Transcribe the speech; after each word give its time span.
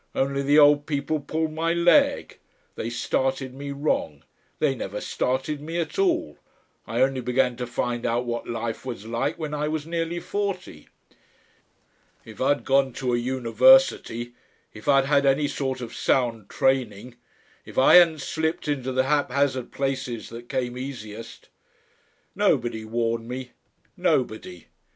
Only 0.15 0.41
the 0.41 0.57
old 0.57 0.87
people 0.87 1.19
pulled 1.19 1.53
my 1.53 1.73
leg. 1.73 2.39
They 2.73 2.89
started 2.89 3.53
me 3.53 3.71
wrong. 3.71 4.23
They 4.57 4.73
never 4.73 4.99
started 4.99 5.61
me 5.61 5.79
at 5.79 5.99
all. 5.99 6.39
I 6.87 7.01
only 7.03 7.21
began 7.21 7.55
to 7.57 7.67
find 7.67 8.03
out 8.03 8.25
what 8.25 8.49
life 8.49 8.83
was 8.83 9.05
like 9.05 9.37
when 9.37 9.53
I 9.53 9.67
was 9.67 9.85
nearly 9.85 10.19
forty. 10.19 10.87
"If 12.25 12.41
I'd 12.41 12.65
gone 12.65 12.93
to 12.93 13.13
a 13.13 13.17
university; 13.19 14.33
if 14.73 14.87
I'd 14.87 15.05
had 15.05 15.27
any 15.27 15.47
sort 15.47 15.81
of 15.81 15.93
sound 15.93 16.49
training, 16.49 17.15
if 17.63 17.77
I 17.77 17.97
hadn't 17.97 18.21
slipped 18.21 18.67
into 18.67 18.91
the 18.91 19.03
haphazard 19.03 19.71
places 19.71 20.29
that 20.29 20.49
came 20.49 20.79
easiest.... 20.79 21.47
"Nobody 22.33 22.83
warned 22.83 23.27
me. 23.27 23.51
Nobody. 23.95 24.65